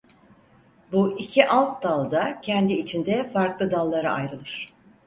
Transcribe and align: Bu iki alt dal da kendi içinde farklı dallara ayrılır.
Bu 0.91 1.17
iki 1.19 1.47
alt 1.47 1.83
dal 1.83 2.11
da 2.11 2.41
kendi 2.41 2.73
içinde 2.73 3.29
farklı 3.31 3.71
dallara 3.71 4.13
ayrılır. 4.13 4.69